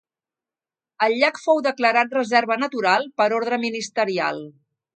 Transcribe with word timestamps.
El 1.07 1.17
llac 1.23 1.37
fou 1.41 1.61
declarat 1.67 2.17
reserva 2.19 2.59
natural 2.63 3.07
por 3.21 3.39
ordre 3.41 3.61
ministerial. 3.69 4.43